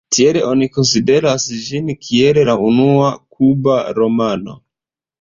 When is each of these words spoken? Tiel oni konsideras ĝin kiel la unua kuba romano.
Tiel 0.15 0.37
oni 0.51 0.67
konsideras 0.77 1.45
ĝin 1.67 1.93
kiel 2.07 2.41
la 2.51 2.57
unua 2.73 3.15
kuba 3.39 3.81
romano. 4.03 4.61